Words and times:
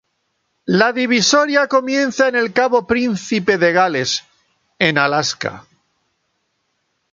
La 0.65 0.91
divisoria 0.93 1.67
comienza 1.67 2.27
en 2.27 2.35
el 2.35 2.53
cabo 2.53 2.87
Príncipe 2.87 3.59
de 3.59 3.71
Gales, 3.71 4.23
en 4.79 4.97
Alaska. 4.97 5.67